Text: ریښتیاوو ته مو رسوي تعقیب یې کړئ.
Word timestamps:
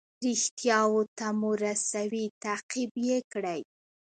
ریښتیاوو 0.25 1.01
ته 1.17 1.27
مو 1.39 1.51
رسوي 1.63 2.25
تعقیب 2.43 2.91
یې 3.07 3.17
کړئ. 3.31 3.61